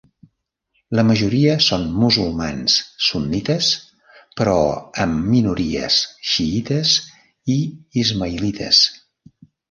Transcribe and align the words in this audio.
La 0.99 1.03
majoria 1.07 1.57
són 1.65 1.83
musulmans 2.03 2.77
sunnites 3.07 3.67
però 4.41 4.55
amb 5.05 5.27
minories 5.33 5.99
xiïtes 6.31 6.95
i 7.57 7.59
ismaïlites. 8.05 8.81